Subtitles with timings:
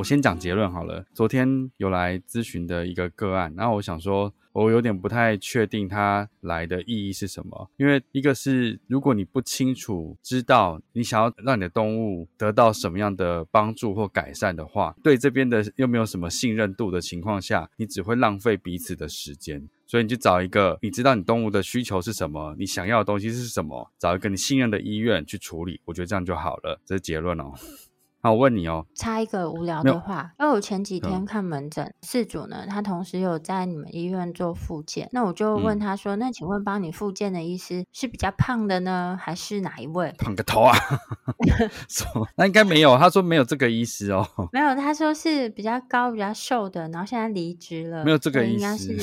[0.00, 1.04] 我先讲结论好了。
[1.12, 7.70] 昨天有来咨询的一个个案，然后我想说，我有点不太确定他来的意义是什么。
[7.76, 19.68] 因为一个是，如果你不清楚知道你想要让你的动物得到什么样的帮助或改善的话，对这边的又没有什么信任度的情况下，你只会浪费彼此的时间。
[19.86, 26.80] 所以你就找一个你知道你动物的需求是什么，你想要的东西是什么，找一个你信任的医院去处理，我觉得这样就好了。
[26.86, 27.52] 这是结论哦。
[28.22, 40.14] 好，我问你哦，插一个无聊的话，因为我前几天看门诊，事主呢，他同时有在你们医院做复健，那我就问他说，嗯、那请问帮你复健的医师是比较胖的呢，还是哪一位？
[40.18, 40.76] 胖个头啊！
[41.88, 48.98] 说那应该没有，他说没有这个医师哦，没有，他说是比较高、比较瘦的，然后现在离职了，没有这个医师。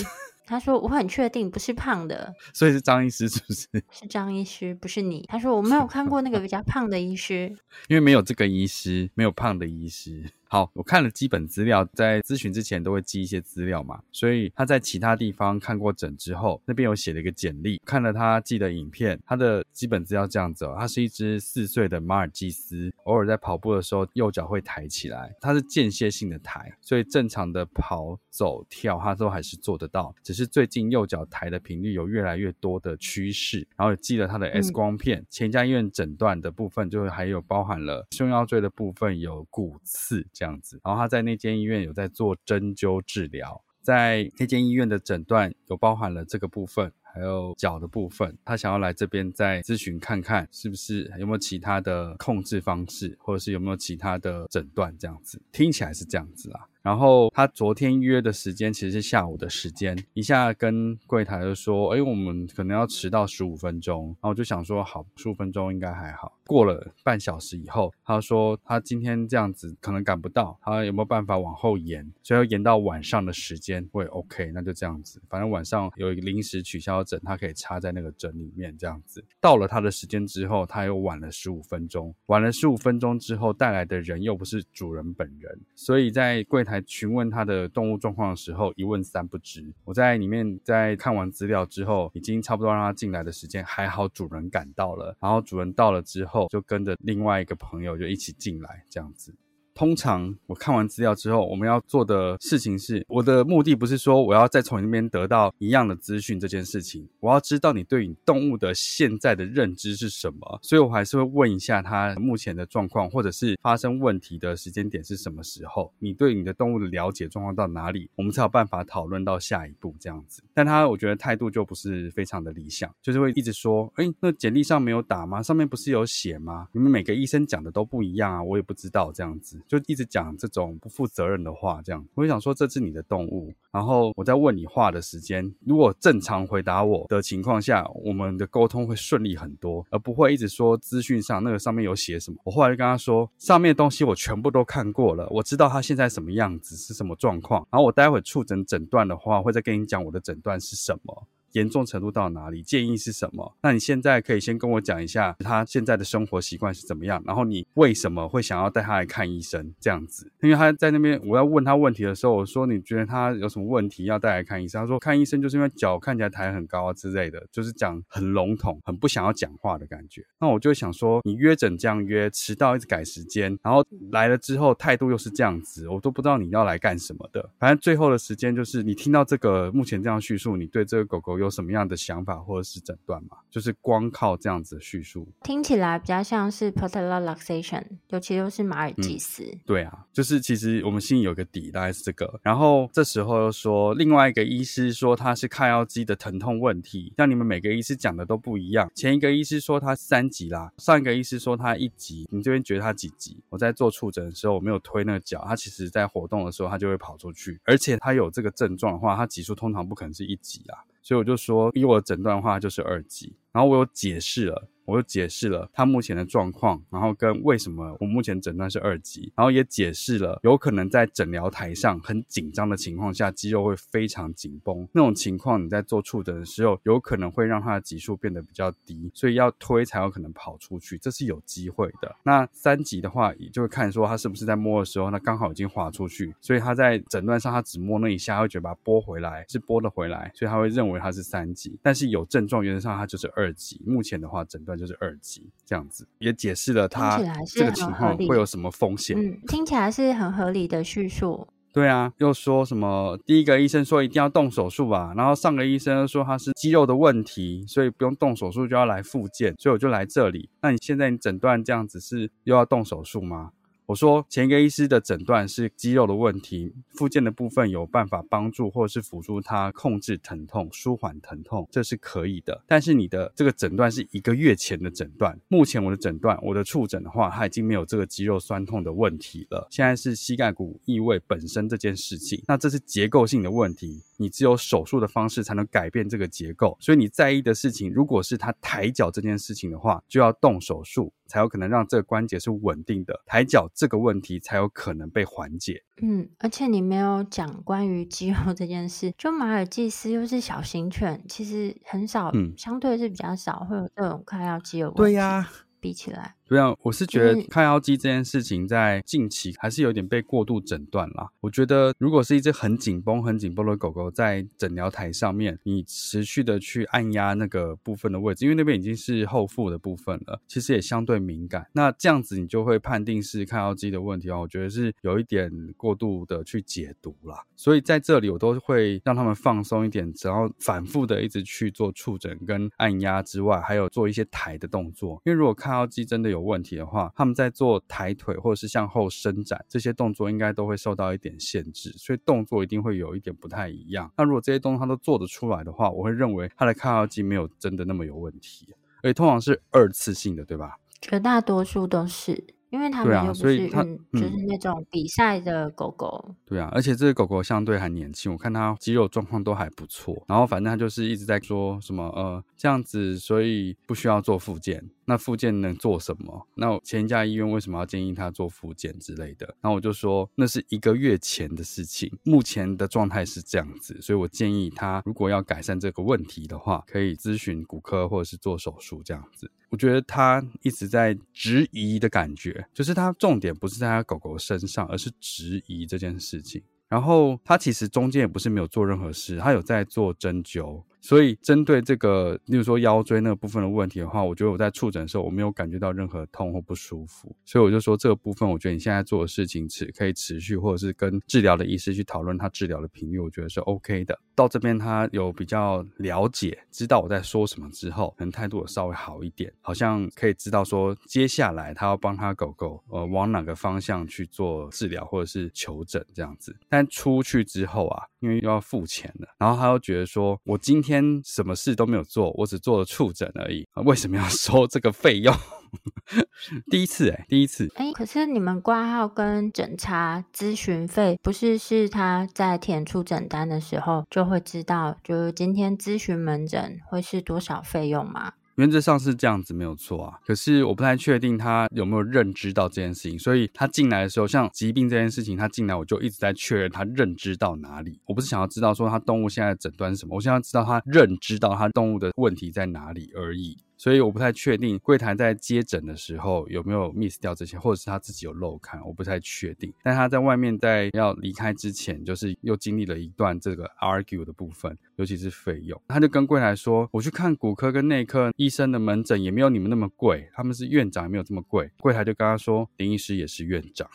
[0.47, 3.67] 他说：“我很确定不是胖的，所以是张医师是不是？
[3.91, 7.53] 是张医师，不是你。”他说：“我没有看过那个比较胖的医师，
[7.89, 40.25] 因为没有这个医师，没有胖的医师。”好，我看了基本资料，在咨询之前都会记一些资料嘛，所以他在其他地方看过诊之后，那边有写了一个简历，看了他寄的影片，他的基本资料这样子哦，他是一只四岁的马尔济斯，偶尔在跑步的时候右脚会抬起来，它是间歇性的抬，所以正常的跑、走、跳，他都还是做得到，只是最近右脚抬的频率有越来越多的趋势，然后寄了他的 X 光片，嗯、前一家医院诊断的部分就还有包含了胸腰椎的部分有骨刺。
[40.37, 48.37] 这样子，然后他在那间医院有在做针灸治疗，在那间医院的诊断有包含了这个部分，还有脚的部分。
[48.45, 56.67] 他想要来这边再咨询看看，是不是有没有其他的控制方式，或者是有没有其他的诊断，这样子听起来是这样子啊。
[56.87, 72.09] 然后他昨天约的时间其实是下午的时间，一下跟柜台就说：“哎，我们可能要迟到十五分钟。”然后我就想说：“好，十五分钟应该还好。”过了半小时以后，他说他今天这样子可能赶不到，他有没有办法往后延？
[72.23, 75.21] 所以要延到晚上的时间会 OK，那就这样子。
[75.27, 79.21] 反正晚上有一个临时取消诊，他可以插在那个诊里面这样子。
[79.41, 86.76] 到了他的时间之后，他又晚了十五分钟，晚了十五分钟之后带来的人又不是主人本人，所以在柜台。
[86.85, 89.73] 询问它的动物状况的时候，一问三不知。
[89.85, 95.15] 我在里面在看完资料之后，已经差不多让它进来的时间，还好主人赶到了。
[95.19, 99.33] 然后主人到了之后，就跟着另外一个朋友就一起进来，这样子。
[99.77, 120.41] 通常我看完资料之后，我们要做的事情是，我的目的不是说我要再从你那边得到一样的资讯这件事情，我要知道你对你动物的现在的认知是什么，所以我还是会问一下他目前的状况，或者是发生问题的时间点是什么时候，你对你的动物的了解状况到哪里，我们才有办法讨论到下一步这样子。
[120.56, 125.44] 但他我觉得态度就不是非常的理想，就是会一直说，诶，那简历上没有打吗？
[125.44, 126.68] 上面不是有写吗？
[126.71, 129.62] 你们每个医生讲的都不一样啊，我也不知道这样子。
[129.67, 142.37] 就一直讲这种不负责任的话，这样我就想说，这是你的动物，然后我在问你话的时间，如果正常回答我的情况下，我们的沟通会顺利很多，而不会一直说资讯上那个上面有写什么。
[142.43, 151.27] 我后来就跟他说，上面的东西我全部都看过了，我知道他现在什么样子，是什么状况，然后我待会触诊诊断的话，会再跟你讲我的诊断是什么。
[151.53, 152.61] 严重程度到哪里？
[152.61, 153.55] 建议是什么？
[153.61, 160.31] 那你现在可以先跟我讲一下他现在的生活习惯是怎么样，然后你为什么会想要带他来看医生这样子？
[160.41, 164.81] 因为他在那边，我要问他问题的时候，我说你觉得他有什么问题要带来看医生？
[164.81, 170.23] 他说看医生就是因为脚看起来抬很高啊之类的，就是讲很笼统，很不想要讲话的感觉。
[170.39, 177.50] 那我就想说，你约诊这样约，迟到一直改时间，然后来了之后态度又是这样子，我都不知道你要来干什么的。
[177.59, 183.38] 反正最后的时间就是你听到这个目前这样叙述，你对这个狗狗有什么样的想法或者是诊断吗？
[183.50, 189.44] 就是光靠这样子的叙述，听起来比较像是 patellar luxation，尤其又是马尔济斯。
[189.44, 189.60] 嗯。
[189.66, 192.39] 对啊，就是其实我们心里有个底，大概是这个。
[192.44, 198.92] 然后这时候又说另外一个医师说他是髂腰肌的疼痛问题，像你们每个医师讲的都不一样。
[198.94, 203.38] 前一个医师说他三级啦，上一个医师说他一级，你这边觉得他几级？
[203.50, 210.80] 我在做触诊的时候，我没有推那个脚，他其实在活动的时候他就会跑出去，而且他有这个症状的话，他级数通常不可能是一级啊。
[211.07, 213.33] 所以我就说，以我的诊断的话，就是二级。
[213.54, 214.68] 然后我有解释了。
[214.88, 232.16] 我就解释了他目前的状况，然后跟为什么我目前诊断是二级，然后也解释了有可能在诊疗台上很紧张的情况下，肌肉会非常紧绷，那种情况你在做触诊的时候，有可能会让他的级数变得比较低，所以要推才有可能跑出去，这是有机会的。
[232.24, 243.81] 那三级的话，也就会看说他是不是在摸的时候，那刚好已经滑出去，所以他在诊断上他只摸那一下，会觉得把它拨回来是拨得回来，所以他会认为他是三级，但是有症状原则上他就是二级。
[243.86, 245.50] 目前的话诊断就是二级。
[245.65, 249.18] 这样子也解释了他这个情况会有什么风险。
[249.18, 251.47] 嗯，听起来是很合理的叙述。
[251.74, 260.50] 对啊，又说什么第一个医生说一定要动手术吧，然后上个医生说他是肌肉的问题，所以不用动手术就要来复健，所以我就来这里。
[260.62, 263.51] 那你现在你诊断这样子是又要动手术吗？
[263.88, 272.62] 我说前一个医师的诊断是肌肉的问题，复健的部分有办法帮助或者是辅助他控制疼痛、舒缓疼痛，这是可以的。
[272.68, 279.66] 但是你的这个诊断是一个月前的诊断，目前我的诊断，我的触诊的话，他已经没有这个肌肉酸痛的问题了。
[279.72, 286.75] 现在是膝盖骨异位本身这件事情，那这是结构性的问题，你只有手术的方式才能改变这个结构。
[286.81, 291.13] 所以你在意的事情，如果是他抬脚这件事情的话，就要动手术。
[291.27, 295.83] 才有可能让这个关节是稳定的，抬脚这个问题才有可能被缓解。
[296.01, 304.97] 嗯，而且你没有讲关于肌肉这件事，就马尔济斯又是小型犬，其实很少，嗯，相对是比较少会有这种快要肌肉问题。
[305.00, 306.37] 对呀、啊，比起来。
[306.47, 311.29] 对啊，我是觉得看腰肌这件事情在近期还是有点被过度诊断啦。
[311.41, 321.67] 我觉得如果是一只很紧绷、很紧绷的狗狗在诊疗台上面，你持续的去按压那个部分的位置，因为那边已经是后腹的部分了，其实也相对敏感。
[321.73, 324.39] 那这样子你就会判定是看腰肌的问题哦。
[324.41, 327.43] 我觉得是有一点过度的去解读啦。
[327.57, 335.21] 所以在这里我都会让他们放松一点，只要反复的一直去做触诊跟按压之外，还有做一些抬的动作。
[335.25, 344.12] 因为如果看腰肌真的有有问题的话，他们在做抬腿或者是向后伸展这些动作，应该都会受到一点限制，所以动作一定会有一点不太一样。
[344.18, 348.74] 那如果这些动作他都做得出来的话，我会认为他的髂腰肌没有真的那么有问题，
[349.04, 350.78] 而且通常是二次性的，对吧？
[351.01, 352.56] 绝大多数都是。
[352.69, 356.36] 因为他们又不是，就是那种比赛的狗狗。
[356.45, 360.22] 对啊，而且这个狗狗相对还年轻，我看它肌肉状况都还不错。
[360.28, 364.84] 然后反正他就是一直在说什么呃这样子，所以不需要做复健。
[365.09, 366.48] 那复健能做什么？
[366.56, 369.45] 那前一家医院为什么要建议他做复健之类的？
[369.62, 379.50] 然后我就说那是一个月前的事情，目前的状态是这样子，所以我建议他如果要改善这个问题的话，可以咨询骨科或者是做手术这样子。
[379.70, 386.62] 我觉得他一直在质疑的感觉，就是他重点不是在他狗狗身上，而是质疑这件事情。
[386.89, 390.84] 然后他其实中间也不是没有做任何事，他有在做针灸。
[391.07, 397.33] 所以，针对这个，例如说腰椎那个部分的问题的话，我觉得我在触诊的时候，我没有感觉到任何痛或不舒服。
[397.45, 404.19] 所以我就说这个部分，我觉得你现在做的事情持可以持续，或者是跟治疗的医师去讨论他治疗的频率，我觉得是 OK 的。
[404.35, 416.53] 到这边他有比较了解，知道我在说什么之后，可能态度有稍微好一点，好像可以知道说接下来他要帮他狗狗呃往哪个方向去做治疗或者是求诊这样子。
[416.67, 420.97] 但出去之后啊，因为又要付钱了，然后他又觉得说我今天。
[421.24, 423.68] 什么事都没有做，我只做了触诊而已。
[423.86, 425.34] 为什么要收这个费用？
[426.72, 427.92] 第一次哎，第一次哎。
[427.92, 438.34] 可是你们挂号跟诊查咨询费，不是是他在填出诊单的时候就会知道，就是今天咨询门诊会是多少费用吗？
[438.57, 440.17] 原则上是这样子，没有错啊。
[440.25, 447.99] 可是我不太确定他有没有认知到这件事情，所以他进来的时候，像疾病这件事情，他进来我就一直在确认他认知到哪里。
[448.05, 453.57] 我不是想要知道说他动物现在诊断是什么，我想要知道他认知到他动物的问题在哪里而已。
[453.77, 459.72] 所以我不太确定柜台在接诊的时候有没有 miss 掉这些，或者是他自己有漏看，我不太确定。
[459.84, 465.79] 但他在外面在要离开之前，就是又经历了一段这个 argue 的部分，尤其是费用。
[465.88, 473.88] 他就跟柜台说：“我去看骨科跟内科医生的门诊也没有你们那么贵，他们是院长也没有这么贵。”柜台就跟他说：“林医师也是院长。”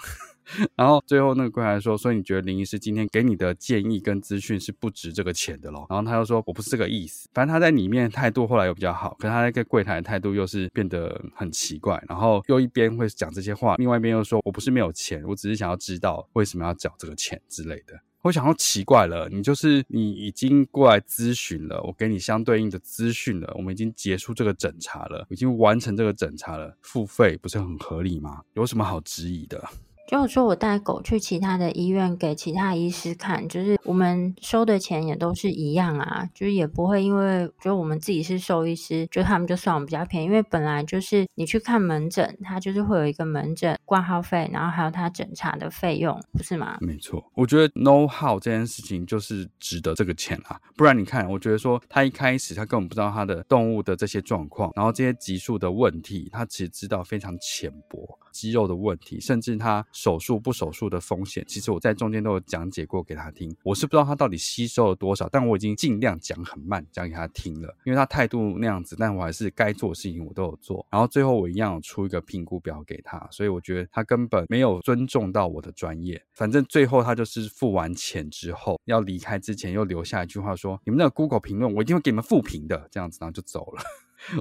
[0.74, 12.02] 然后最后那个柜台说：“所以你觉得林医师今天给你的建议跟资讯是不值这个钱的咯？”然后他又说：“我不是这个意思。”反正他在里面态度后来又比较好，可是他在跟柜台的态度又是变得很奇怪。
[12.08, 28.40] 然后又一边会讲这些话，另外一边又说：“我不是没有钱，我只是想要知道为什么要缴这个钱之类的。”我想要奇怪了，你就是你已经过来咨询了，我给你相对应的资讯了，我们已经结束这个诊查了，已经完成这个诊查了，付费不是很合理吗？
[28.54, 29.60] 有什么好质疑的？
[30.06, 46.76] 就是说我带狗去其他的医院给其他医师看，就是我们收的钱也都是一样啊，就是也不会因为就我们自己是兽医师，就他们就算我们比较便宜，因为本来就是你去看门诊，它就是会有一个门诊挂号费，然后还有它诊查的费用，不是吗？
[46.80, 58.18] 没错，我觉得 know how 这件事情就是值得这个钱啊，不然你看，我觉得说他一开始他根本不知道他的动物的这些状况，然后这些激素的问题，他其实知道非常浅薄。
[58.32, 63.54] 肌肉的问题，甚至他手术不手术的风险，其实我在中间都有讲解过给他听。
[63.62, 70.84] 我是不知道他到底吸收了多少，但我已经尽量讲很慢讲给他听了，因为他态度那样子，但我还是该做的事情我都有做。
[70.90, 76.20] 然后最后我一样出一个评估表给他，所以我觉得他根本没有尊重到我的专业。
[76.32, 83.82] 反正最后他就是付完钱之后要离开之前，又留下一句话说：“你们那个 Google 评论，我一定会给你们负评的。”这样子，然后就走了。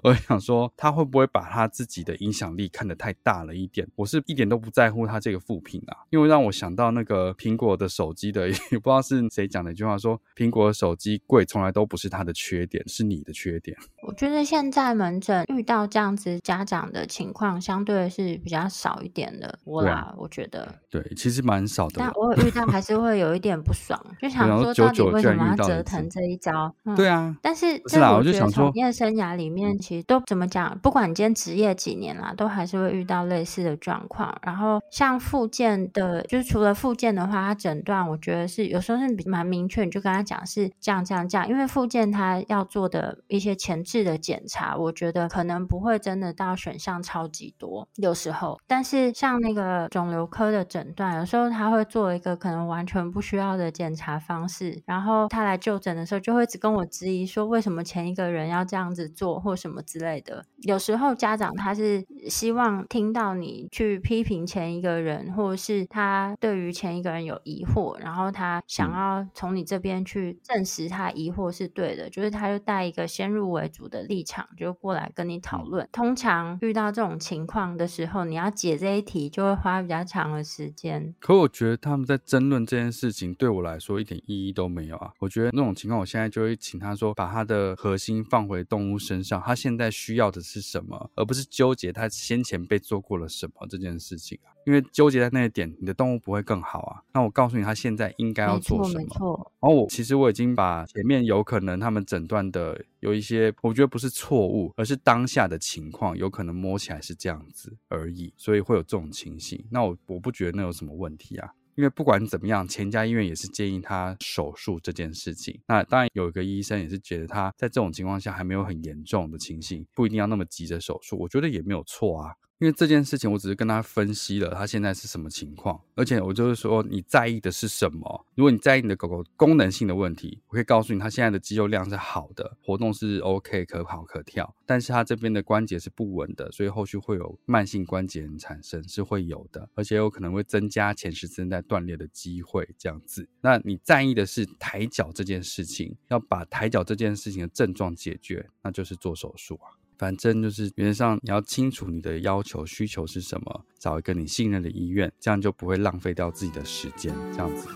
[0.04, 3.88] 我想说，他会不会把他自己的影响力看得太大了一点？
[3.96, 13.76] 我是一点都不在乎他这个负评啊，因为让我想到那个苹果的手机的， 也不知道是谁讲的一句话，说苹果的手机贵从来都不是他的缺点，是你的缺点。
[14.08, 19.60] 我觉得现在门诊遇到这样子家长的情况，相对是比较少一点的。
[19.64, 21.96] 我啦，啊、我觉得对，其实蛮少的。
[21.98, 26.74] 但我遇到还 是会有一点不爽，就想说到底为什么要折腾这一招？
[26.86, 29.71] 嗯、对啊，但是是啦我就想说从业生涯里面。
[29.78, 30.78] 其实都怎么讲？
[30.80, 34.38] 不管你今天职业几年啦，都还是会遇到类似的状况。
[34.44, 41.48] 然后像复健的，就是除了复健的话，他诊断我觉得是有时候是蛮明确，你就跟他讲是这样这样这样。
[41.48, 48.60] 因为复健他要做的一些前置的检查，我觉得可能不会真的到选项超级多，有时候。
[48.68, 54.82] 但是像那个肿瘤科的诊断，有时候他会做一个可能完全不需要的检查方式。
[54.86, 60.44] 然后他来就诊的时候，就会只跟我质疑说，为什么前一个人要这样子做，或什么之类的。
[60.64, 75.88] 有时候家长他是希望听到你去批评前一个人，或者是他对于前一个人有疑惑，然后他想要从你这边去证实他疑惑是对的，就是他就带一个先入为主的立场，就过来跟你讨论。
[75.92, 81.14] 通常遇到这种情况的时候，你要解这一题就会花比较长的时间。
[81.20, 85.12] 可我觉得他们在争论这件事情，对我来说一点意义都没有啊。
[85.20, 90.32] 我觉得那种情况，我现在就会请他说，把他的核心放回动物身上，他现在需要。
[90.32, 94.56] 的是什么，而不是纠结他先前被做过了什么这件事情啊。
[94.66, 97.02] 因为纠结在那一点，你的动物不会更好啊。
[97.14, 99.02] 那我告诉你，他现在应该要做什么。
[99.02, 99.52] 没错。
[99.60, 109.66] 然后我其实我已经把前面有可能他们诊断的有一些，我觉得不是错误，而是当下的情况有可能摸起来是这样子而已，所以会有这种情形。
[109.70, 111.52] 那我我不觉得那有什么问题啊。
[111.82, 115.60] 因为不管怎么样，前家医院也是建议他手术这件事情。
[115.68, 121.18] 那当然有一个医生也是觉得他在这种情况下还没有很严重的情形，不一定要那么急着手术。
[121.18, 122.36] 我觉得也没有错啊。
[122.62, 128.24] 因为这件事情，我只是跟他分析了他现在是什么情况，而且我就是说，你在意的是什么？
[128.36, 142.70] 如果你在意你的狗狗功能性的问题，我可以告诉你，他现在的肌肉量是好的，活动是 OK，可跑可跳，但是他这边的关节是不稳的，所以后续会有慢性关节炎产生，是会有的，而且有可能会增加前十字韧带断裂的机会。
[142.78, 149.81] 这样子，那你在意的是抬脚这件事情，要把抬脚这件事情的症状解决，那就是做手术啊。
[150.02, 157.14] 反正就是原则上，你要清楚你的要求需求是什么，找一个你信任的医院，这样就不会浪费掉自己的时间。
[157.32, 157.68] 这样子。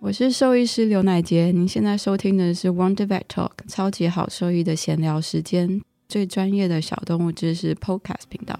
[0.00, 8.58] 我是兽医师刘乃杰，您现在收听的是 Wonder Vet Talk 超级好兽医的闲聊时间，最专业的小动物知识 Podcast 频道。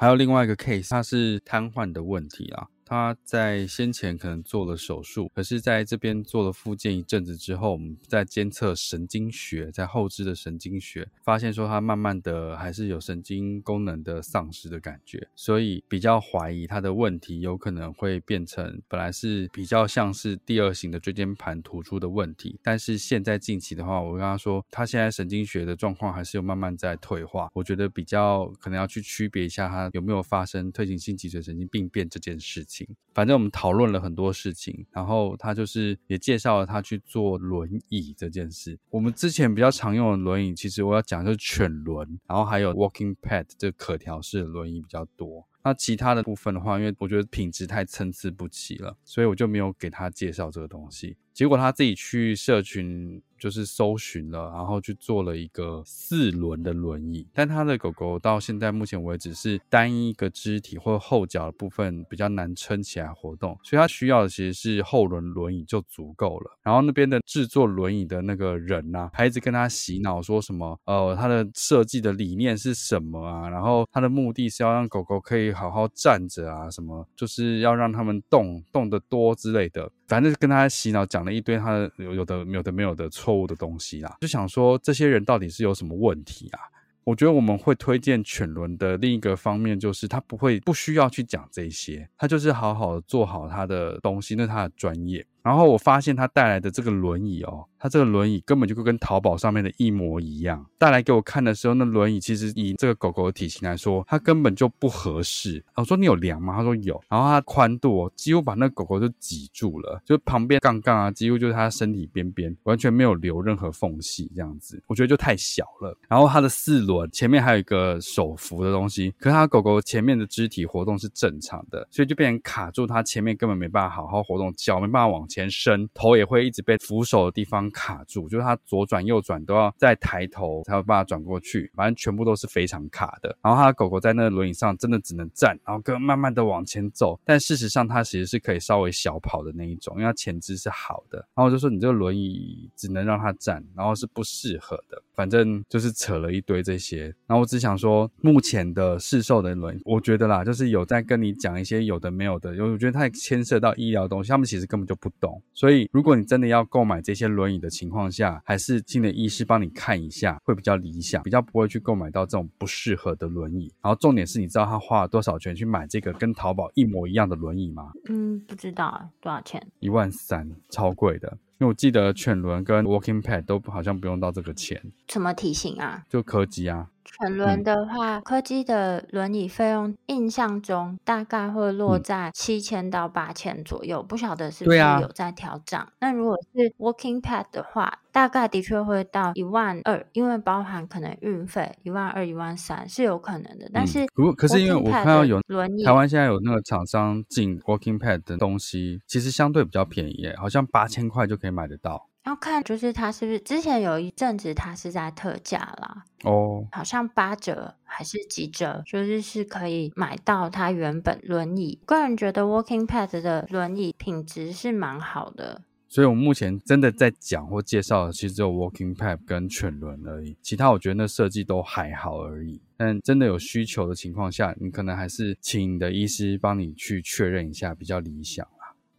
[0.00, 2.68] 还有另外一个 case，它是瘫痪的问题啊。
[2.88, 32.77] 他在先前可能做了手术，可是在这边做了复健一阵子之后，我们在监测神经学，在后肢的神经学，发现说他慢慢的还是有神经功能的丧失的感觉，所以比较怀疑他的问题有可能会变成本来是比较像是第二型的椎间盘突出的问题，但是现在近期的话，我跟他说他现在神经学的状况还是有慢慢在退化，我觉得比较可能要去区别一下他有没有发生退行性脊髓神经病变这件事情。
[33.14, 38.78] 反正我们讨论了很多事情，然后他就是也介绍了他去坐轮椅这件事。
[38.90, 45.46] 我们之前比较常用的轮椅，其实我要讲就是犬轮，然后还有 Walking Pad 这可调式的轮椅比较多。
[45.64, 51.16] 那其他的部分的话，因为我觉得品质太参差不齐了，所以我就没有给他介绍这个东西。
[51.38, 57.24] 结果他自己去社群就是搜寻了，然后去做了一个四轮的轮椅。
[57.32, 66.58] 但他的狗狗到现在目前为止是单一个肢体或后脚的部分比较难撑起来活动，所以他需要的其实是后轮轮椅就足够了。
[66.64, 73.48] 然后那边的制作轮椅的那个人呐、还一直跟他洗脑说什么呃，他的设计的理念是什么啊？
[73.48, 79.88] 然后他的目的是要让狗狗可以好好站着啊，什么就是要让他们动动得多之类的。
[80.08, 86.60] 反正跟他洗脑讲一堆他有有的有的没有的错误的东西啦，就想说这些人到底是有什么问题啊？
[87.04, 95.24] 我觉得我们会推荐犬轮的另一个方面就是他不会不需要去讲这些，他就是好好做好他的东西，那他的专业。
[95.48, 100.62] 然后我发现他带来的这个轮椅哦，他这个轮椅根本就跟淘宝上面的一模一样。
[100.76, 105.64] 带来给我看的时候，那轮椅其实以这个狗狗的体型来说，它根本就不合适。
[105.74, 106.54] 我说你有量吗？
[106.54, 107.02] 他说有。
[107.08, 114.82] 然后它宽度哦，几乎把那狗狗就挤住了，就旁边杠杠啊，几乎就是它身体边边，完全没有留任何缝隙这样子。
[114.86, 115.96] 我觉得就太小了。
[116.10, 125.37] 然后它的四轮前面还有一个手扶的东西，可是它狗狗前面的肢体活动是正常的，所以就变成卡住它前面根本没办法好好活动，脚没办法往前。
[125.38, 133.38] 前伸，头也会一直被扶手的地方卡住，就是它左转右转都要再抬头才有办法转过去，反正全部都是非常卡的。
[133.40, 137.20] 然后它的狗狗在那个轮椅上真的只能站，然后跟慢慢的往前走。
[137.24, 141.18] 但事实上它其实是可以稍微小跑的那一种，因为它前肢是好的。
[141.18, 145.00] 然后我就说你这个轮椅只能让它站，然后是不适合的。
[145.14, 147.04] 反正就是扯了一堆这些。
[147.26, 155.42] 然后我只想说，目前的市售的轮，我觉得啦，就是有在跟你讲一些有的没有的，因为我觉得它牵涉到医疗东西，他们其实根本就不懂。
[155.54, 163.72] 所以，如果你真的要购买这些轮椅的情况下，还是请你的医师帮你看一下，会比较理想，比较不会去购买到这种不适合的轮椅。
[163.82, 167.92] 然后，重点是你知道他花了多少钱去买这个跟淘宝一模一样的轮椅吗？
[168.08, 169.66] 嗯，不知道多少钱？
[169.80, 171.38] 一万三，超贵的。
[171.60, 174.80] 因为我记得犬轮跟 Walking Pad 都好像不用到这个钱。
[175.08, 176.04] 什么体型啊？
[176.08, 176.88] 就柯基啊。
[177.18, 185.84] 犬轮的话，柯基、嗯、的轮椅费用印象中大概会落在七千到八千左右，嗯、不晓得是不是有在调整。
[186.00, 193.70] 那、啊、如果是 Walking Pad 的话，大概的确会到一万二，因为包含可能运费一万二、一万三是有可能的。
[193.72, 202.07] 但是，不、嗯、可是因为我看到有轮椅，台湾现在有那个厂商进 Walking Pad 的东西，其实相对比较便宜，好像八千块就可以买得到。
[202.28, 211.78] 要看就是它是不是之前有一阵子它是在特价啦，哦，好像八折还是几折，就是是可以买到它原本轮椅。
[211.86, 222.60] 个人觉得 Walking Pad 的轮椅品质是蛮好的，所以我目前真的在讲或介绍的其实只有 Walking Pad 跟犬轮而已，其他我觉得那设计都还好而已。
[222.76, 228.46] 但真的有需求的情况下，你可能还是请你的医师帮你去确认一下比较理想。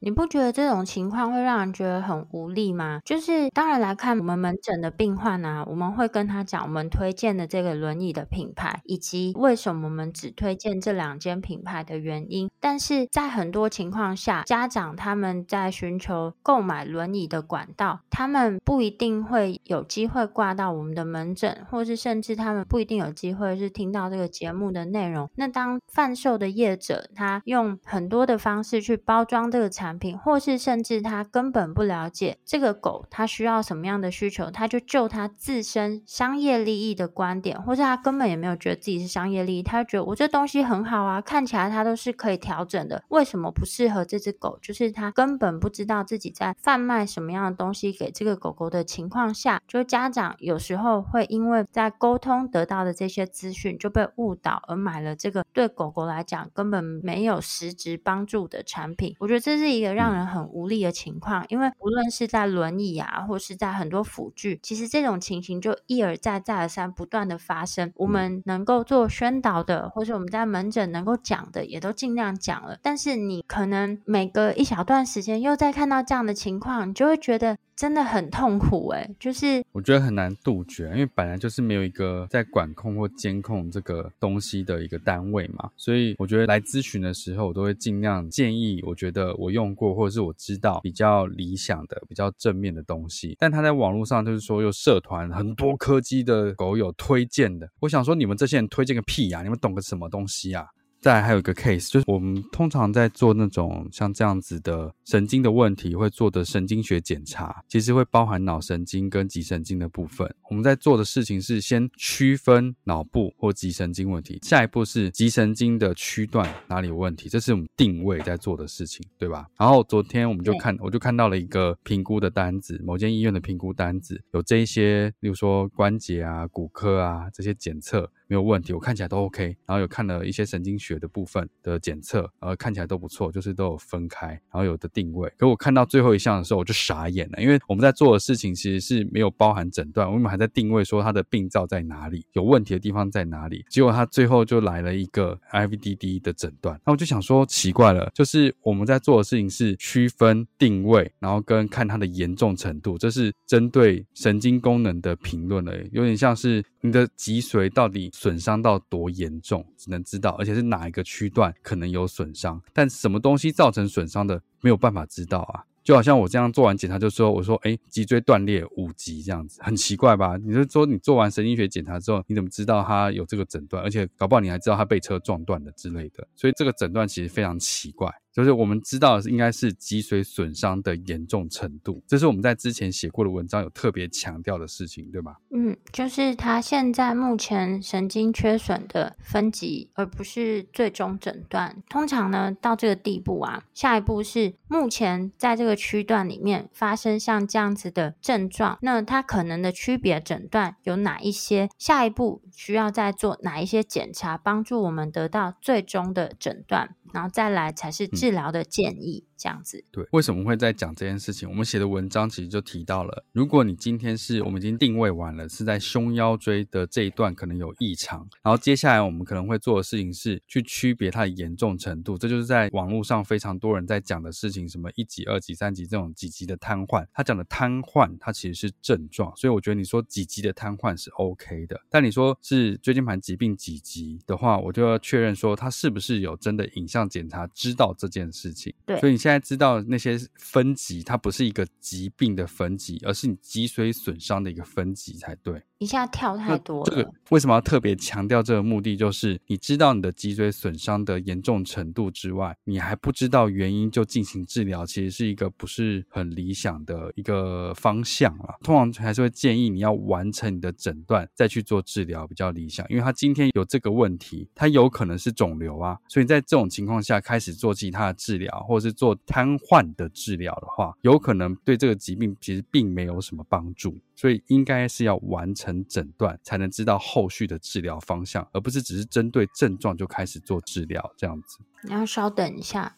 [0.01, 3.01] 你不觉得这种情况会让人觉得很无力吗？
[3.03, 12.49] 就是当然来看我们门诊的病患啊，我们会跟他讲我们推荐的这个轮椅的品牌，以及为什么我们只推荐这两间品牌的原因。
[12.61, 25.29] 但是在很多情况下，家长他们在寻求购买轮椅的管道，他们不一定会有机会挂到我们的门诊，或是甚至他们不一定有机会是听到这个节目的内容。
[25.35, 44.59] 那当贩售的业者他用很多的方式去包装这个产，产品，或是甚至他根本不了解这个狗，它需要什么样的需求，他就就他自身商业利益的观点，或是他根本也没有觉得自己是商业利益，他就觉得我这东西很好啊，看起来它都是可以调整的，为什么不适合这只狗？
[44.61, 59.15] 就是他根本不知道自己在贩卖什么样的东西给这个狗狗的情况下，就家长有时候会因为在沟通得到的这些资讯就被误导而买了这个对狗狗来讲根本没有实质帮助的产品。
[59.19, 67.91] 我觉得这是一个让人很无力的情况，因为无论是在轮椅啊，或是在很多辅具，其实这种情形就一而再、再而三、不断的发生。
[67.95, 72.77] 我们能够做宣导的，或是我们在门诊能够讲的，也都尽量讲了。
[72.81, 77.57] 但是你可能每隔一小段时间又再看到这样的情况，你就会觉得。
[77.79, 93.37] 真的很痛苦哎，就是我觉得很难杜绝，因为本来就是没有一个在管控或监控这个东西的一个单位嘛，所以我觉得来咨询的时候，我都会尽量建议，我觉得我用过或者是我知道比较理想的、比较正面的东西。
[93.39, 100.65] 但他在网络上就是说有社团很多柯基的狗友推荐的，我想说你们这些人推荐个屁呀、你们懂个什么东西啊？
[101.01, 110.29] 再还有一个 case，就是我们通常在做那种像这样子的神经的问题，会做的神经学检查，其实会包含脑神经跟脊神经的部分。
[110.49, 119.47] 我们在做的事情是先区分脑部或脊神经问题，下一步是脊神经的区段哪里有问题，这是我们定位在做的事情，对吧？
[119.57, 128.11] 然后昨天我们就看，我就看到了一个评估的单子，某间医院的评估单子，有这一些，例如说关节啊、骨科啊这些检测。
[128.27, 129.43] 没有问题，我看起来都 OK。
[129.65, 135.31] 然后有看了一些神经学血的部分的检测，呃看起来都不错，就是都有分开，然后有的定位。
[135.37, 143.63] 可我看到最后一项的时候，我就傻眼了，因为我们在做的事情其实是没有包含诊断，我们还在定位说它的病灶在哪里，有问题的地方在哪里。
[143.69, 158.09] 结果他最后就来了一个 IVDD 的诊断，那我就想说奇怪了，就是我们在做的事情是区分定位，然后跟看它的严重程度，这是针对神经功能的评论了，有点像是你的脊髓到底。
[158.13, 165.63] 损伤到多严重，只能知道，而且是哪哪一个区段可能有损伤，但什么东西造成损伤的，没有办法知道啊。
[165.83, 170.37] 就好像我这样做完检查，就说我说，哎，脊椎断裂五级这样子，很奇怪吧？
[170.37, 173.83] 你是说你做完神经学检查之后，你怎么知道他有这个诊断？
[173.83, 178.13] 而且搞不好你还知道他被车撞断的之类的，所以这个诊断其实非常奇怪。
[178.39, 185.35] 就是我们知道的是应该是脊髓损伤的严重程度，这是我们在之前写过的文章有特别强调的事情，对吗？
[185.51, 191.83] 嗯，就是他现在目前神经缺损的分级，而不是最终诊断。
[191.89, 201.67] 通常呢，到这个地步啊，下一步是目前在这个区段里面发生像这样子的症状，那它可能的区别诊断有哪一些？
[201.77, 208.28] 下一步需要再做哪一些检查，帮助我们得到最终的诊断，然后再来才是治。
[208.29, 209.28] 治疗的建议。
[209.39, 211.49] 这样子，对，为什么会在讲这件事情？
[211.49, 239.28] 我们写的文章其实就提到了，如果你今天是我们已经定位完了，是在胸腰椎的这一段可能有异常，然后接下来我们可能会做的事情是去区别它的严重程度，这就是在网络上非常多人在讲的事情，什么一级、二级、三级这种几级的瘫痪，他讲的瘫痪，它其实是症状，所以我觉得你说几级的瘫痪是 OK 的，但你说是椎间盘疾病几级的话，我就要确认说他是不是有真的影像检查知道这件事情，对，所以你现在。
[239.29, 245.61] 现在知道那些分级，它不是一个疾病的分级，而是你脊髓损伤的一个分级才对。
[245.79, 246.83] 一下跳太多了。
[246.85, 248.97] 这个为什么要特别强调这个目的？
[248.97, 258.55] 就是你知道你的脊椎损伤的严重程度之外，你还不知道原因就进行治疗，其实是一个不是很理想的一个方向了。
[258.61, 273.97] 通常还是会建议你要完成你的诊断再去做治疗比较理想，因为他今天有这个问题，他有可能是肿瘤啊，所以在这种情况下开始做其他的治疗，或者是做瘫痪的治疗的话，有可能对这个疾病其实并没有什么帮助。
[274.15, 281.59] 所以应该是要完成诊断，才能知道后续的治疗方向，而不是只是针对症状就开始做治疗这样子。
[281.83, 282.95] 你要稍等一下，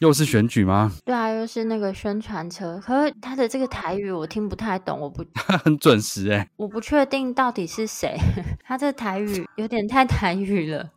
[0.00, 0.92] 又是选举吗？
[1.04, 2.80] 对啊，又是那个宣传车。
[2.82, 5.24] 可是他的这个台语我听不太懂，我不
[5.64, 8.16] 很准时哎、欸，我不确定到底是谁。
[8.64, 10.90] 他这台语有点太台语了。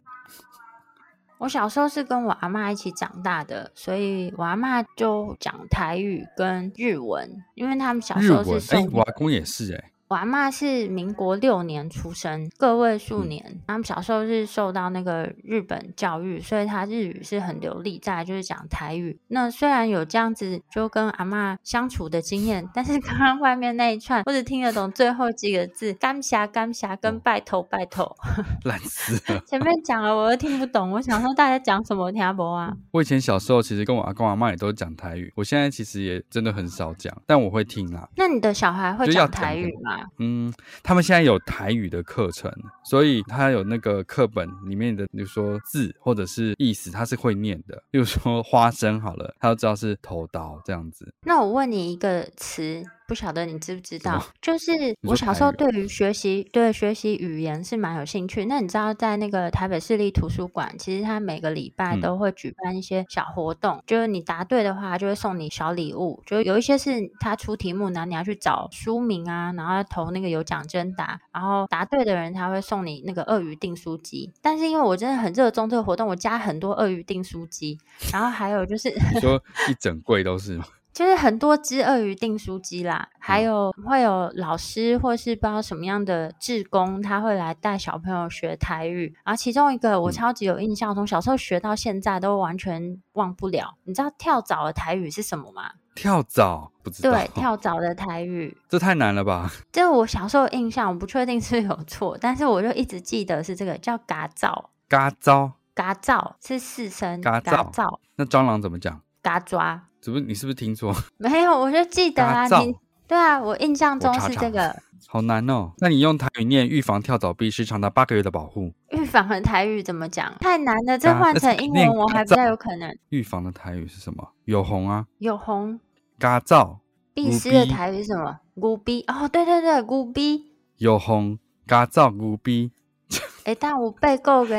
[1.44, 8.82] 我小时候是跟我阿妈一起长大的，所以我阿妈就讲台语跟日文，因为他们小时候是生。
[8.82, 9.92] 哎，我阿公也是哎。
[10.14, 13.44] 我阿妈是民国六年出生，个位数年。
[13.48, 17.98] 嗯、他们小时候是受到那个日本教育，所以他日语是很流利。
[17.98, 19.20] 再来就是讲台语。
[19.30, 28.16] 那虽然有这样子就跟阿妈相处的经验，但是 刚刚外面那一串，我只听得懂最后几个字“干霞干霞”跟“拜头拜头”。
[28.66, 29.42] 烂死了！
[29.48, 30.92] 前面讲了我都听不懂。
[30.92, 32.12] 我想说大家讲什么？
[32.12, 32.72] 听不懂啊？
[32.92, 38.08] 我以前小时候其实跟我阿公阿妈也都讲台语，我现在其实也真的很少讲，但我会听啦。
[38.16, 40.03] 那你的小孩会讲台语吗？
[40.18, 42.52] 嗯，他们现在有台语的课程，
[42.84, 47.82] 所以他有那个课本里面的，比如说字或者是意思，他是会念的。
[47.92, 51.14] 比如说花生好了，他就知道是头刀这样子。
[51.26, 54.24] 那我问你一个词，不晓得你知不知道？
[54.42, 58.46] 就是我小时候对于学习对学习语言是蛮有兴趣。
[58.46, 66.22] 那你知道在那个台北市立图书馆，其实他每个礼拜都会举办一些小活动，嗯、就是你答对的话，就会送你小礼物。
[66.26, 74.32] 就有一些是他出题目，然后你要去找书名啊，然后要投那个有奖征答，然后答对的人他会送你那个鳄鱼订书机。
[74.42, 77.78] 但是因为我真的很热衷这个活动，我加很多鳄鱼订书机，
[78.12, 80.66] 然后还有就是你说一整柜都是吗？
[80.94, 89.14] 就是很多只鳄鱼订书机啦，还有会有老师或是不知道什么样的志工，他会来带小朋友学台语。
[89.26, 93.76] 然后其中一个我超级有印象，从小时候学到现在都完全忘不了。
[93.86, 95.72] 你知道跳蚤的台语是什么吗？
[95.96, 97.12] 跳蚤不知道。
[97.12, 99.52] 对， 跳蚤的台语，这太难了吧？
[99.72, 104.70] 这我小时候印象，我不确定是有错，但是我就一直记得是这个叫嘎蚤。
[104.88, 107.20] 嘎蚤，嘎蚤是四声。
[107.22, 108.00] 嘎蚤。
[108.16, 109.02] 那蟑螂怎么讲？
[109.24, 109.88] 嘎抓。
[110.04, 110.94] 是不是你是不是听错？
[111.18, 112.46] 没有，我就记得啊。
[112.60, 112.76] 你
[113.08, 114.76] 对啊，我印象中是这个。
[115.08, 115.72] 好难哦。
[115.78, 118.74] 那你用台语念“预防跳蚤，必施长达八个月的保护”。
[118.92, 120.34] 预防的台语怎么讲？
[120.40, 122.94] 太难了，这换成英文我还比较有可能。
[123.10, 124.28] 预防的台语是什么？
[124.46, 125.06] 有红啊。
[125.20, 125.80] 有红。
[126.20, 126.80] 嘎造。
[127.14, 128.40] 必施的台语是什么？
[128.56, 130.52] 牛逼哦，对对对，牛逼。
[130.78, 131.38] 有红。
[131.68, 132.72] 嘎造牛逼。
[133.46, 134.56] 哎，但我背够个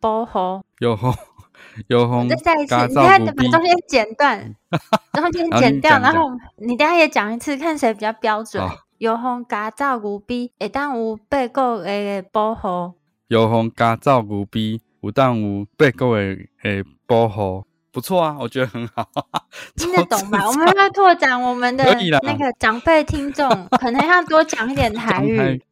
[0.00, 0.62] 保护。
[0.78, 1.12] 有红。
[1.88, 4.54] 有红，再再一次，你看把中间剪断，
[5.12, 8.62] 中间剪掉，然后你等下也讲一次，看谁比较标准。
[8.98, 12.92] 有红嘎照牛逼，会当有八个月的保护。
[13.28, 19.08] 有红嘎照牛逼，有当有八个月的保护，不错啊，我觉得很好。
[19.74, 20.46] 听得懂吧？
[20.46, 21.84] 我们要拓展我们的
[22.22, 23.48] 那个长辈听众，
[23.80, 25.62] 可能要多讲一点 台语。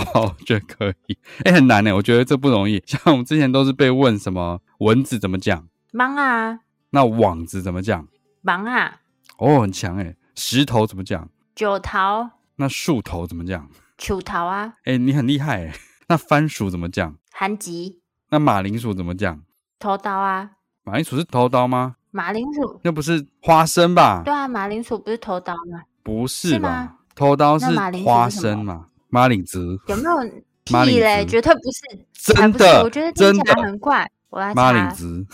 [0.00, 1.16] 好，我觉得可以。
[1.44, 2.82] 哎、欸，很难呢，我觉得这不容易。
[2.86, 5.68] 像我们之前都是被问什么蚊子怎么讲？
[5.92, 6.60] 蠓啊。
[6.90, 8.06] 那网子怎么讲？
[8.44, 9.00] 蠓啊。
[9.38, 10.16] 哦，很强哎。
[10.34, 11.28] 石头怎么讲？
[11.54, 12.30] 九桃。
[12.56, 13.68] 那树头怎么讲？
[13.98, 14.74] 球头啊。
[14.84, 15.74] 哎、欸，你很厉害哎。
[16.08, 17.16] 那番薯怎么讲？
[17.32, 18.00] 韩吉。
[18.30, 19.42] 那马铃薯怎么讲？
[19.78, 20.50] 头刀啊。
[20.84, 21.96] 马铃薯是头刀吗？
[22.10, 22.80] 马铃薯。
[22.82, 24.22] 那不是花生吧？
[24.24, 25.82] 对啊，马铃薯不是头刀吗？
[26.02, 26.54] 不是吧？
[26.54, 26.92] 是吗？
[27.14, 27.66] 头刀是
[28.04, 28.86] 花生嘛？
[29.08, 30.16] 马铃子有没有
[30.64, 31.24] 屁嘞？
[31.24, 34.08] 绝对不是，真的，我觉得听起来很怪。
[34.30, 34.54] 我来查。
[34.54, 35.24] 马铃子，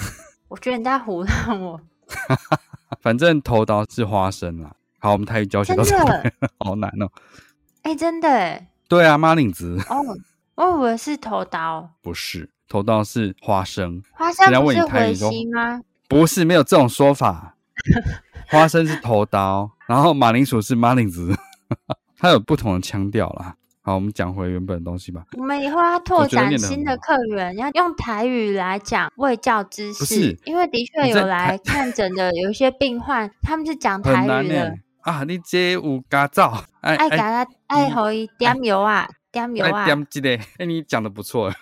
[0.49, 1.81] 我觉得你在唬烂我。
[3.01, 4.77] 反正头刀是花生啦。
[4.99, 6.31] 好，我们台语教学到这里，
[6.61, 7.11] 好难哦。
[7.83, 8.69] 哎，真的哎。
[8.89, 9.79] 对啊，马铃子。
[9.89, 9.97] 哦，
[10.55, 11.91] 我以为是头刀。
[12.03, 14.03] 不是，头刀是花生。
[14.13, 15.81] 花生不是蛔西吗？
[16.07, 17.57] 不是，没有这种说法。
[18.49, 21.35] 花生是头刀，然后马铃薯是马铃薯，
[22.19, 23.57] 它有不同的腔调啦。
[23.85, 25.25] 好，我们讲回原本的东西吧。
[25.37, 29.99] 我们以后要拓展新的客源，要用台语来讲卫教知识。
[29.99, 35.25] 不是，因为的确有来看诊的有一些病患，他们是讲 台语的啊。
[35.25, 36.63] 你这有驾照？
[36.81, 39.85] 爱给他爱可以点油啊，点油啊。
[39.85, 40.39] 点几个？
[40.59, 41.53] 哎，你讲的不错，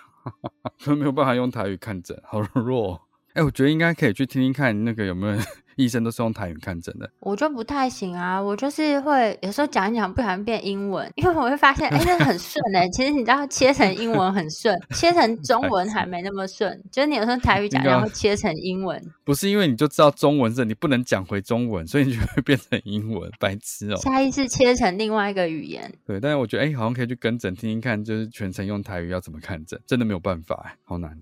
[0.83, 3.01] 可 没有办法用台语看诊，好弱。
[3.33, 5.39] 哎，我觉得应该可以去听听看，那个有没有。
[5.75, 8.41] 医生都是用台语看诊的，我就不太行啊。
[8.41, 12.89] 我就是会有时候讲一讲，不小心变英文，因为我会发现，哎、欸，那很顺哎、欸。
[12.89, 16.81] 其实你知道，切成英文很顺，切成 中文还没那么顺。
[16.91, 23.97] 就是你有时候台语讲然后切成英文，不是因为你就知道中文是，你不能讲回中文，所以你就会变成英文，白痴哦、喔。
[23.97, 25.91] 下意识切成另外一个语言。
[26.05, 31.17] 对，但是我觉得，哎、欸，好像可以去跟诊听听看，就是全程用台语要怎么看诊，真的没有办法、欸，好难。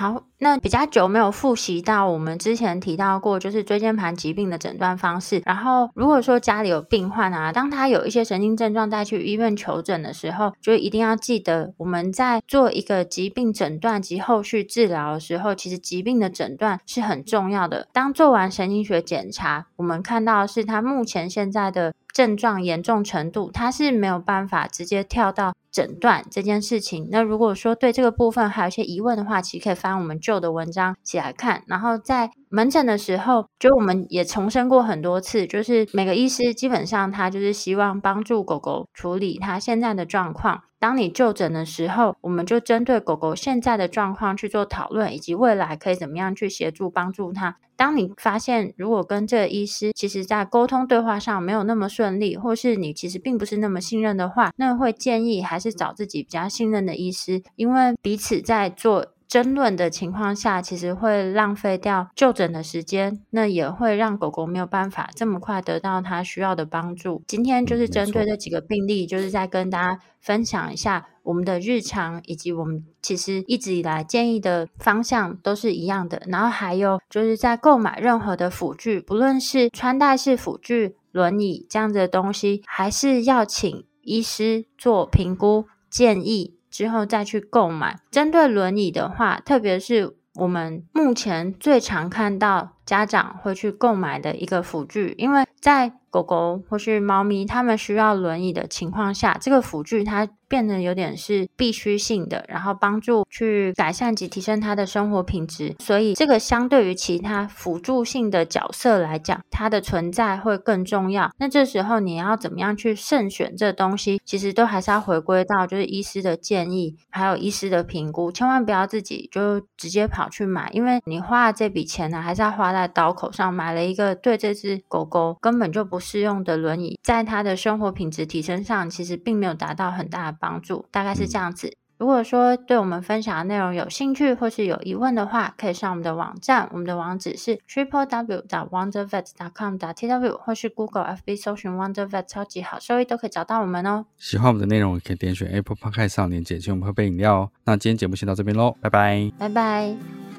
[0.00, 5.42] 好，那比较久没有复习到我们之前提到过，就是椎间盘疾病的诊断方式。
[5.44, 17.86] 然后，如果说家里有病患啊，当他有一些神经症状带去医院求诊的时候，就一定要记得，我们在做一个疾病诊断及后续治疗的时候，其实疾病的诊断是很重要的。
[17.92, 21.92] 当做完神经学检查，我们看到是他目前现在的。
[22.12, 27.08] 症状严重程度，他是没有办法直接跳到诊断这件事情。
[27.10, 31.62] 那如果说对这个部分还有一些疑问的话，其实可以翻我们旧的文章起来看。
[31.66, 40.64] 然后再门诊的时候，就我们也重申过很多次，就是每个医师基本上他就是希望帮助狗狗处理他现在的状况。
[40.80, 47.58] 当你就诊的时候，我们就针对狗狗现在的状况去做讨论，以及未来可以怎么样去协助帮助它。
[47.76, 59.06] 当你发现如果跟这个医师其实在沟通对话上没有那么顺利，或是你其实并不是那么信任的话，那会建议还是找自己比较信任的医师，因为彼此在做。
[59.30, 67.22] 争论的情况下，其实会浪费掉就诊的时间，那也会让狗狗没有办法这么快得到它需要的帮助。
[67.28, 76.20] 今天就是针对这几个病例，就是在跟大家分享一下我们的日常，以及我们其实一直以来建议的方向都是一样的。
[76.26, 86.56] 然后还有就是在购买任何的辅具，不论是穿戴式辅具、轮椅这样子的东西，还是要请医师做评估建议。
[86.70, 87.98] 之后再去购买。
[88.10, 105.76] 针对轮椅的话，特别是我们目前最常看到家长会去购买的一个辅具，因为在狗狗或是猫咪，它们需要轮椅的情况下，这个辅具它变得有点是必须性的，然后帮助去改善及提升它的生活品质。
[105.78, 111.30] 所以，这个相对于其他辅助性的角色来讲，它的存在会更重要。
[111.38, 114.20] 那这时候你要怎么样去慎选这东西？
[114.24, 131.76] 其实都还是要回归到就是医师的建议，还有医师的评估，千万不要自己就直接跑去买，因为你花了这笔钱呢，还是要花在刀口上，买了一个对这只狗狗根本就不适用的轮椅，在它的生活品质提升上，其实并没有达到很大帮助，大概是这样子。
[131.98, 144.06] 如果说对我们分享的内容有兴趣或是有疑问的话，可以上我们的网站，我们的网址是 triple w dot wonder vet dot com dot tw，或是 Google FB 搜寻 Wonder Vet 超级好收益都可以找到我们哦。
[144.16, 147.50] 喜欢我们的内容，可以点选 Apple Podcast 上链接，请我们喝杯饮料哦。
[147.64, 150.29] 那今天节目先到这边喽，拜拜，拜拜。